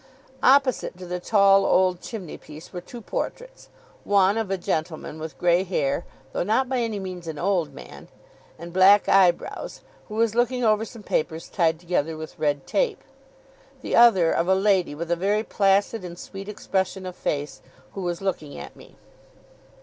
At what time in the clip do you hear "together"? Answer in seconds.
11.79-12.17